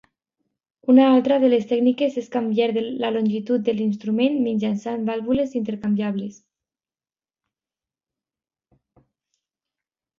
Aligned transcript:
Una 0.93 1.03
altra 1.17 1.35
de 1.43 1.49
les 1.53 1.67
tècniques 1.71 2.15
és 2.21 2.29
canviar 2.37 2.69
la 3.03 3.11
longitud 3.19 3.65
de 3.69 3.75
l'instrument 3.81 4.41
mitjançant 4.47 5.05
vàlvules 5.13 5.55
intercanviables. 5.63 6.43